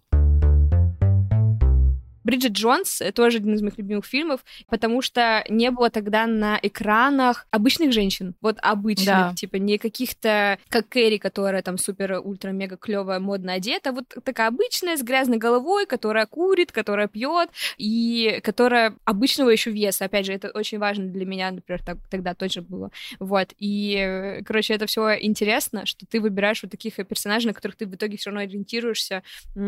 [2.24, 7.48] Бриджит Джонс— тоже один из моих любимых фильмов, потому что не было тогда на экранах
[7.52, 8.36] обычных женщин.
[8.42, 9.34] Вот обычных, Да.
[9.36, 14.98] типа не каких-то, как Кэрри, которая там супер-ультра-мега клевая, модно одета, а вот такая обычная,
[14.98, 20.06] с грязной головой, которая курит, которая пьет, и которая обычного еще веса.
[20.06, 22.92] Опять же, это очень важно для меня, например, так- тогда точно было.
[23.20, 23.50] Вот.
[23.60, 27.76] И, э, короче, это все интересно, что ты выбираешь вот таких э, персонажей, на которых
[27.78, 29.24] ты в итоге все равно ориентируешься.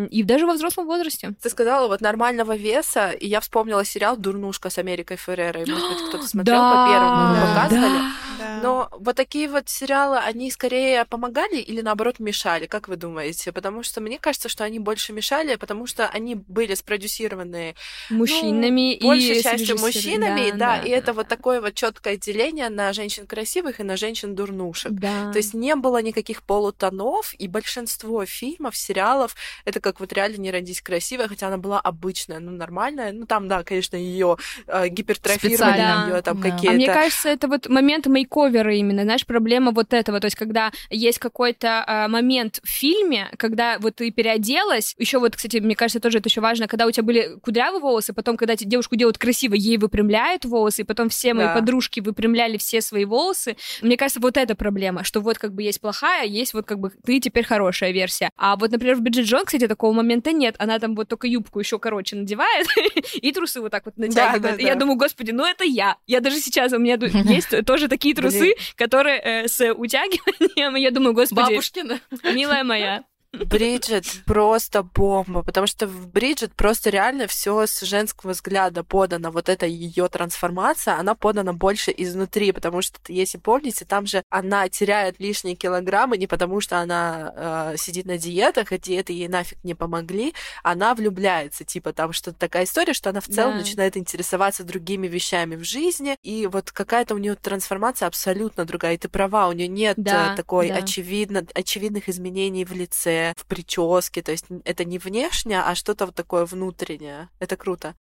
[0.09, 1.31] И даже во взрослом возрасте.
[1.41, 2.01] Ты сказала вот
[2.43, 5.65] нормального веса, и я вспомнила сериал «Дурнушка» с Америкой Феррерой.
[5.65, 7.99] Может быть, кто-то смотрел Да, по первому, да, показывали.
[8.39, 8.59] Да.
[8.61, 13.51] Но вот такие вот сериалы, они скорее помогали или наоборот мешали, как вы думаете?
[13.51, 17.75] Потому что мне кажется, что они больше мешали, потому что они были спродюсированы
[18.09, 22.93] мужчинами ну, и большей частью мужчинами, да, и это вот такое вот четкое деление на
[22.93, 24.91] женщин красивых и на женщин дурнушек.
[24.91, 25.31] Да.
[25.31, 30.51] То есть не было никаких полутонов, и большинство фильмов, сериалов, это как вот реально «Не
[30.51, 33.11] родись красивой», хотя она была обычная обычная, ну, нормальная.
[33.11, 36.49] Ну, там, да, конечно, ее э, гипертрофировали, ее там да.
[36.49, 36.71] какие-то...
[36.71, 40.71] А мне кажется, это вот момент мейковера именно, знаешь, проблема вот этого, то есть когда
[40.89, 45.99] есть какой-то э, момент в фильме, когда вот ты переоделась, еще вот, кстати, мне кажется,
[45.99, 49.53] тоже это еще важно, когда у тебя были кудрявые волосы, потом, когда девушку делают красиво,
[49.53, 51.53] ей выпрямляют волосы, и потом все мои да.
[51.55, 53.57] подружки выпрямляли все свои волосы.
[53.81, 56.91] Мне кажется, вот эта проблема, что вот как бы есть плохая, есть вот как бы
[57.05, 58.29] ты теперь хорошая версия.
[58.37, 60.55] А вот, например, в Бриджит Джон, кстати, такого момента нет.
[60.59, 62.67] Она там вот только юбку еще короче надевает
[63.13, 64.41] и трусы вот так вот натягивает.
[64.41, 64.69] Да, да, и да.
[64.69, 65.97] я думаю, господи, ну это я.
[66.07, 66.95] Я даже сейчас, у меня
[67.33, 70.75] есть тоже такие трусы, которые э, с утягиванием.
[70.83, 71.49] Я думаю, господи.
[71.49, 71.99] Бабушкина.
[72.23, 73.03] Милая моя.
[73.33, 79.31] Бриджит просто бомба, потому что в Бриджит просто реально все с женского взгляда подано.
[79.31, 84.69] Вот эта ее трансформация, она подана больше изнутри, потому что, если помните, там же она
[84.69, 89.57] теряет лишние килограммы не потому, что она э, сидит на диетах, и диеты ей нафиг
[89.63, 93.59] не помогли, она влюбляется, типа там что-то такая история, что она в целом да.
[93.59, 98.93] начинает интересоваться другими вещами в жизни, и вот какая-то у нее трансформация абсолютно другая.
[98.93, 100.75] И ты права, у нее нет да, такой да.
[100.75, 106.15] очевидно очевидных изменений в лице в прическе, то есть это не внешнее, а что-то вот
[106.15, 107.29] такое внутреннее.
[107.39, 107.95] Это круто.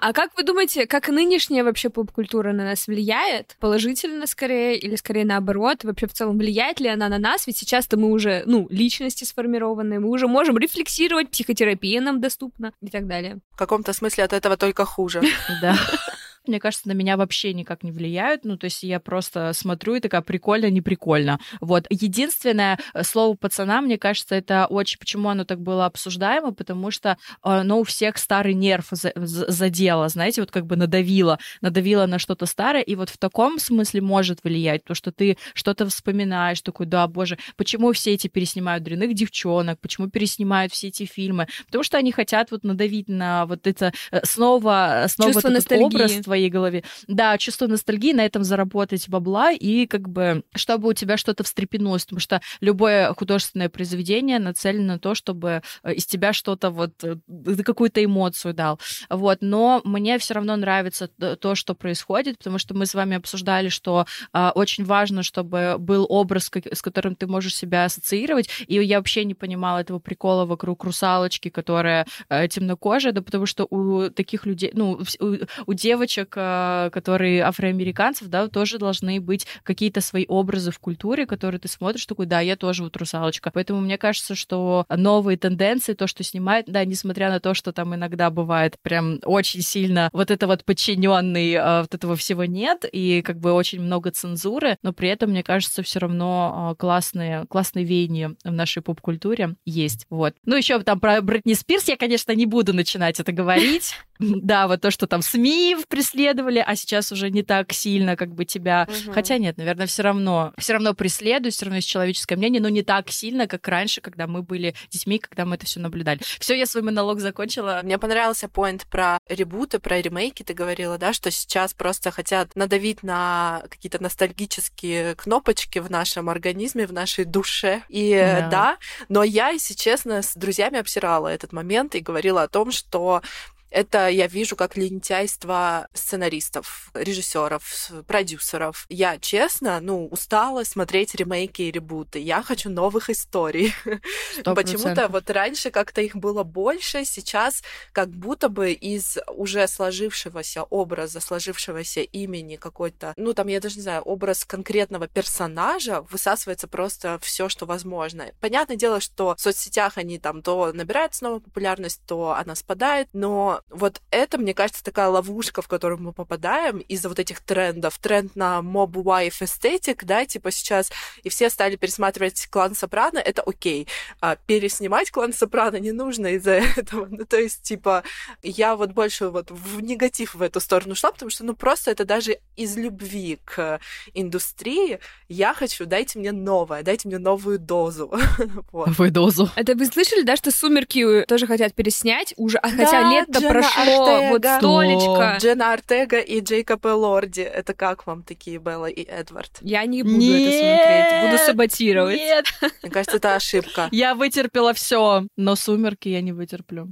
[0.00, 3.56] А как вы думаете, как нынешняя вообще поп-культура на нас влияет?
[3.60, 5.84] Положительно скорее или скорее наоборот?
[5.84, 7.46] Вообще в целом влияет ли она на нас?
[7.46, 12.88] Ведь сейчас-то мы уже, ну, личности сформированные, мы уже можем рефлексировать, психотерапия нам доступна и
[12.88, 13.40] так далее.
[13.50, 15.20] В каком-то смысле от этого только хуже.
[15.60, 15.76] Да
[16.46, 18.44] мне кажется, на меня вообще никак не влияют.
[18.44, 21.38] Ну, то есть я просто смотрю и такая прикольно, не прикольно.
[21.60, 21.86] Вот.
[21.90, 24.98] Единственное э, слово пацана, мне кажется, это очень...
[24.98, 26.52] Почему оно так было обсуждаемо?
[26.52, 32.18] Потому что оно у всех старый нерв задело, знаете, вот как бы надавило, надавило на
[32.18, 36.86] что-то старое, и вот в таком смысле может влиять, то, что ты что-то вспоминаешь, такой,
[36.86, 41.48] да, боже, почему все эти переснимают дрянных девчонок, почему переснимают все эти фильмы?
[41.66, 46.12] Потому что они хотят вот надавить на вот это э, снова, снова Чувство этот образ
[46.30, 46.84] твоей голове.
[47.08, 52.04] Да, чувство ностальгии, на этом заработать бабла, и как бы, чтобы у тебя что-то встрепенулось,
[52.04, 57.16] потому что любое художественное произведение нацелено на то, чтобы э, из тебя что-то вот, э,
[57.64, 58.78] какую-то эмоцию дал.
[59.08, 63.70] Вот, но мне все равно нравится то, что происходит, потому что мы с вами обсуждали,
[63.70, 68.98] что а, очень важно, чтобы был образ, с которым ты можешь себя ассоциировать, и я
[68.98, 74.46] вообще не понимала этого прикола вокруг русалочки, которая а, темнокожая, да потому что у таких
[74.46, 80.24] людей, ну, у, у девочек девочек, э, которые афроамериканцев, да, тоже должны быть какие-то свои
[80.28, 83.50] образы в культуре, которые ты смотришь, такой, да, я тоже вот русалочка.
[83.52, 87.94] Поэтому мне кажется, что новые тенденции, то, что снимает, да, несмотря на то, что там
[87.94, 93.22] иногда бывает прям очень сильно вот это вот подчиненный, э, вот этого всего нет, и
[93.22, 97.84] как бы очень много цензуры, но при этом, мне кажется, все равно э, классные, классные
[97.84, 100.06] веяния в нашей поп-культуре есть.
[100.10, 100.34] Вот.
[100.44, 103.94] Ну, еще там про Бритни Спирс я, конечно, не буду начинать это говорить.
[104.50, 108.44] Да, вот то, что там СМИ преследовали, а сейчас уже не так сильно как бы
[108.44, 108.88] тебя...
[108.88, 109.12] Угу.
[109.12, 112.82] Хотя нет, наверное, все равно, все равно преследуют, все равно есть человеческое мнение, но не
[112.82, 116.20] так сильно, как раньше, когда мы были детьми, когда мы это все наблюдали.
[116.38, 117.80] Все, я свой монолог закончила.
[117.82, 123.02] Мне понравился поинт про ребуты, про ремейки, ты говорила, да, что сейчас просто хотят надавить
[123.02, 127.82] на какие-то ностальгические кнопочки в нашем организме, в нашей душе.
[127.88, 128.78] И да, да
[129.08, 133.22] но я, если честно, с друзьями обсирала этот момент и говорила о том, что
[133.70, 138.86] это я вижу как лентяйство сценаристов, режиссеров, продюсеров.
[138.88, 142.18] Я, честно, ну, устала смотреть ремейки и ребуты.
[142.18, 143.72] Я хочу новых историй.
[144.44, 151.20] Почему-то вот раньше как-то их было больше, сейчас как будто бы из уже сложившегося образа,
[151.20, 157.48] сложившегося имени какой-то, ну, там, я даже не знаю, образ конкретного персонажа высасывается просто все,
[157.48, 158.26] что возможно.
[158.40, 163.59] Понятное дело, что в соцсетях они там то набирают снова популярность, то она спадает, но
[163.68, 167.98] вот это, мне кажется, такая ловушка, в которую мы попадаем из-за вот этих трендов.
[167.98, 170.90] Тренд на mob wife aesthetic, да, типа сейчас,
[171.22, 173.86] и все стали пересматривать клан Сопрано, это окей.
[174.20, 177.06] А переснимать клан Сопрано не нужно из-за этого.
[177.10, 178.02] Ну, то есть, типа,
[178.42, 182.04] я вот больше вот в негатив в эту сторону шла, потому что, ну, просто это
[182.04, 183.80] даже из любви к
[184.14, 188.12] индустрии я хочу, дайте мне новое, дайте мне новую дозу.
[188.72, 188.88] вот.
[188.88, 189.48] Новую дозу.
[189.54, 194.14] Это вы слышали, да, что «Сумерки» тоже хотят переснять уже, а хотя да, лето прошло,
[194.14, 194.30] Артега.
[194.30, 195.36] вот столечко.
[195.40, 197.40] Джена Артега и Джейкоб Элорди.
[197.40, 199.58] Это как вам такие, Белла и Эдвард?
[199.60, 200.40] Я не буду Нет!
[200.40, 202.16] это смотреть, буду саботировать.
[202.16, 202.44] Нет!
[202.82, 203.88] Мне кажется, это ошибка.
[203.90, 206.88] Я вытерпела все, но «Сумерки» я не вытерплю.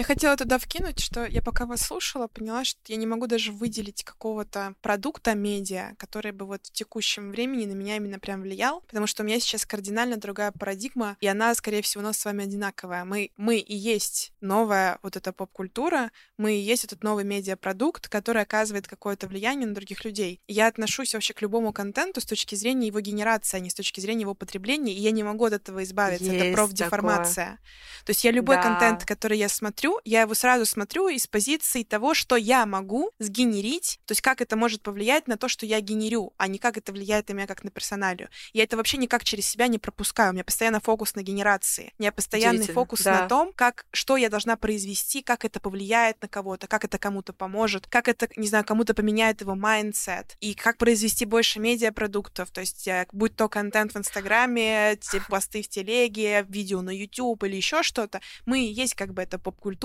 [0.00, 3.52] Я хотела туда вкинуть, что я пока вас слушала, поняла, что я не могу даже
[3.52, 8.80] выделить какого-то продукта медиа, который бы вот в текущем времени на меня именно прям влиял,
[8.88, 12.24] потому что у меня сейчас кардинально другая парадигма, и она, скорее всего, у нас с
[12.24, 13.04] вами одинаковая.
[13.04, 18.40] Мы, мы и есть новая вот эта поп-культура, мы и есть этот новый медиапродукт, который
[18.40, 20.40] оказывает какое-то влияние на других людей.
[20.48, 24.00] Я отношусь вообще к любому контенту с точки зрения его генерации, а не с точки
[24.00, 26.24] зрения его потребления, и я не могу от этого избавиться.
[26.24, 27.58] Есть Это профдеформация.
[28.06, 28.62] То есть я любой да.
[28.62, 34.00] контент, который я смотрю, я его сразу смотрю из позиции того, что я могу сгенерить,
[34.06, 36.92] то есть как это может повлиять на то, что я генерю, а не как это
[36.92, 38.28] влияет на меня как на персоналию.
[38.52, 40.30] Я это вообще никак через себя не пропускаю.
[40.30, 41.92] У меня постоянно фокус на генерации.
[41.98, 43.22] У меня постоянный фокус да.
[43.22, 47.32] на том, как, что я должна произвести, как это повлияет на кого-то, как это кому-то
[47.32, 52.60] поможет, как это, не знаю, кому-то поменяет его mindset, и как произвести больше медиапродуктов, то
[52.60, 57.82] есть э, будь то контент в Инстаграме, посты в телеге, видео на YouTube или еще
[57.82, 59.79] что-то, мы есть как бы эта поп-культура,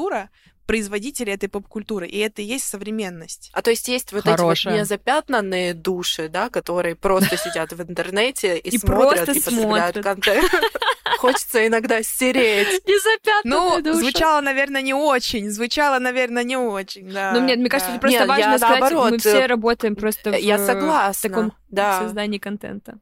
[0.66, 3.52] производители этой поп-культуры, и это и есть современность.
[3.54, 4.74] А то есть есть вот Хорошая.
[4.74, 10.52] эти вот незапятнанные души, да, которые просто сидят в интернете и смотрят, и потребляют контент.
[11.20, 12.82] Хочется иногда стереть.
[13.44, 15.50] Ну, звучало, наверное, не очень.
[15.50, 17.32] Звучало, наверное, не очень, да.
[17.32, 21.54] Ну, мне, мне кажется, просто важно сказать, мы все работаем просто в таком
[22.00, 23.00] создании контента.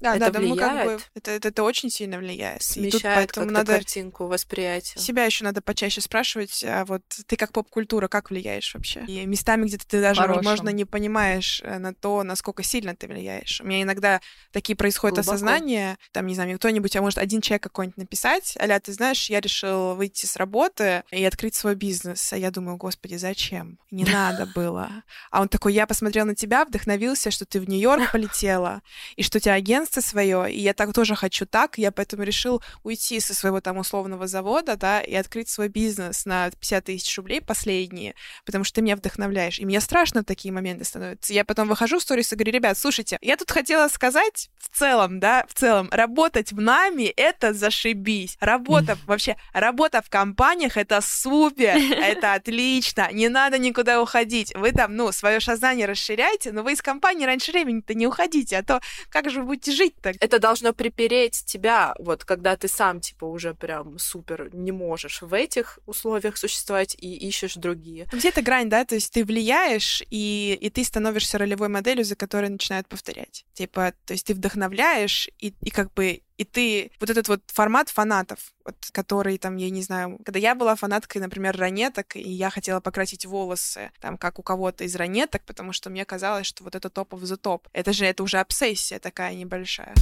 [0.00, 2.62] Да, это да, да, ну как бы это, это, это очень сильно влияет.
[2.62, 5.02] Смещает как-то надо картинку, восприятие.
[5.02, 9.04] Себя еще надо почаще спрашивать, а вот ты как поп-культура, как влияешь вообще?
[9.06, 10.42] И местами, где ты даже, Хорошим.
[10.42, 13.60] возможно, не понимаешь э, на то, насколько сильно ты влияешь.
[13.62, 14.20] У меня иногда
[14.52, 15.34] такие происходят Глубоко.
[15.34, 19.40] осознания, там, не знаю, кто-нибудь, а может, один человек какой-нибудь написать, аля, ты знаешь, я
[19.40, 22.32] решил выйти с работы и открыть свой бизнес.
[22.32, 23.78] А я думаю, господи, зачем?
[23.90, 24.90] Не надо было.
[25.30, 28.82] А он такой, я посмотрел на тебя, вдохновился, что ты в Нью-Йорк полетела,
[29.16, 32.22] и что у тебя агент агентство свое, и я так тоже хочу так, я поэтому
[32.22, 37.16] решил уйти со своего там условного завода, да, и открыть свой бизнес на 50 тысяч
[37.16, 38.14] рублей последние,
[38.44, 39.58] потому что ты меня вдохновляешь.
[39.58, 41.32] И мне страшно такие моменты становятся.
[41.32, 45.20] Я потом выхожу в сторис и говорю, ребят, слушайте, я тут хотела сказать в целом,
[45.20, 48.36] да, в целом, работать в нами— это зашибись.
[48.40, 54.52] Работа, вообще, работа в компаниях— это супер, это отлично, не надо никуда уходить.
[54.54, 58.62] Вы там, ну, свое сознание расширяйте, но вы из компании раньше времени-то не уходите, а
[58.62, 58.80] то
[59.10, 60.16] как же вы будете жить так.
[60.20, 65.32] Это должно припереть тебя, вот когда ты сам, типа, уже прям супер не можешь в
[65.32, 68.06] этих условиях существовать и ищешь другие.
[68.12, 68.84] Где то грань, да?
[68.84, 73.44] То есть ты влияешь, и, и ты становишься ролевой моделью, за которой начинают повторять.
[73.54, 77.88] Типа, то есть ты вдохновляешь, и, и как бы и ты вот этот вот формат
[77.88, 82.50] фанатов, вот, который там, я не знаю, когда я была фанаткой, например, ранеток, и я
[82.50, 86.74] хотела покрасить волосы, там, как у кого-то из ранеток, потому что мне казалось, что вот
[86.74, 87.68] это топ of the топ.
[87.72, 89.94] Это же, это уже обсессия такая небольшая.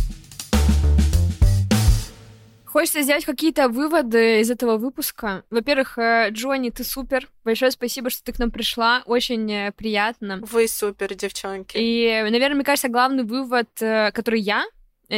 [2.75, 5.45] Хочется сделать какие-то выводы из этого выпуска.
[5.49, 7.29] Во-первых, э, Джонни, ты супер.
[7.45, 9.05] Большое спасибо, что ты к нам пришла.
[9.07, 10.41] Очень э, приятно.
[10.43, 11.77] Вы супер, девчонки.
[11.77, 14.65] И, наверное, мне кажется, главный вывод, э, который я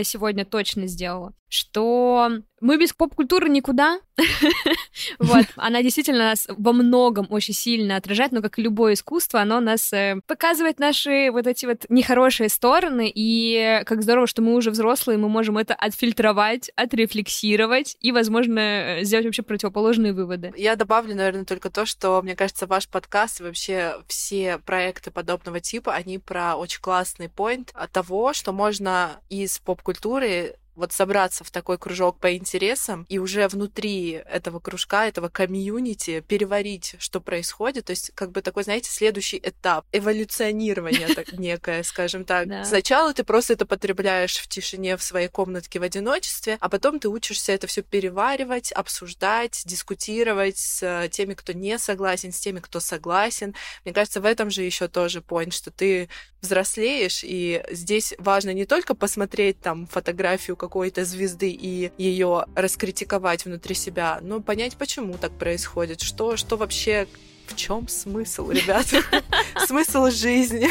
[0.02, 2.30] сегодня точно сделала, что
[2.60, 4.00] мы без поп-культуры никуда.
[5.18, 9.60] вот, она действительно нас во многом очень сильно отражает, но как и любое искусство, оно
[9.60, 14.70] нас э, показывает наши вот эти вот нехорошие стороны, и как здорово, что мы уже
[14.70, 20.52] взрослые, мы можем это отфильтровать, отрефлексировать и, возможно, сделать вообще противоположные выводы.
[20.56, 25.60] Я добавлю, наверное, только то, что, мне кажется, ваш подкаст и вообще все проекты подобного
[25.60, 31.50] типа, они про очень классный поинт от того, что можно из поп-культуры вот собраться в
[31.50, 37.86] такой кружок по интересам и уже внутри этого кружка, этого комьюнити переварить, что происходит.
[37.86, 42.48] То есть как бы такой, знаете, следующий этап эволюционирования так, некое, скажем так.
[42.48, 42.64] Да.
[42.64, 47.08] Сначала ты просто это потребляешь в тишине в своей комнатке в одиночестве, а потом ты
[47.08, 53.54] учишься это все переваривать, обсуждать, дискутировать с теми, кто не согласен, с теми, кто согласен.
[53.84, 56.08] Мне кажется, в этом же еще тоже point, что ты
[56.46, 63.74] взрослеешь, и здесь важно не только посмотреть там фотографию какой-то звезды и ее раскритиковать внутри
[63.74, 67.06] себя, но понять, почему так происходит, что, что вообще,
[67.46, 69.02] в чем смысл, ребята,
[69.66, 70.68] смысл жизни.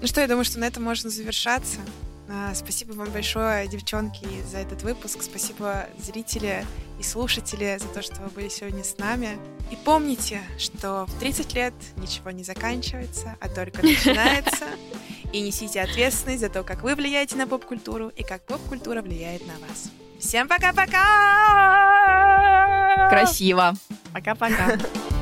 [0.00, 1.78] Ну что, я думаю, что на этом можно завершаться.
[2.30, 5.22] А, спасибо вам большое, девчонки, за этот выпуск.
[5.22, 6.64] Спасибо, зрители
[6.98, 9.38] и слушатели, за то, что вы были сегодня с нами.
[9.70, 14.66] И помните, что в 30 лет ничего не заканчивается, а только начинается.
[15.32, 19.52] И несите ответственность за то, как вы влияете на поп-культуру и как поп-культура влияет на
[19.68, 19.90] вас.
[20.18, 20.96] Всем пока-пока!
[23.10, 23.74] Красиво.
[24.14, 24.78] Пока-пока.